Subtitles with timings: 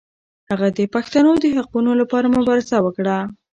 [0.49, 3.17] هغه د پښتنو د حقونو لپاره مبارزه وکړه.